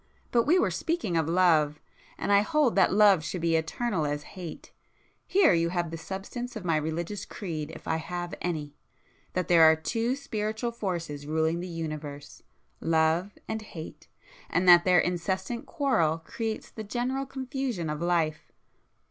[0.31, 1.79] But we were speaking of love,
[2.17, 4.71] and I hold that love should be eternal as hate.
[5.27, 9.75] Here you have the substance of my religious creed if I have any,—that there are
[9.75, 17.27] two spiritual forces ruling the universe—love and hate,—and that their incessant quarrel creates the general
[17.27, 18.51] confusion of life.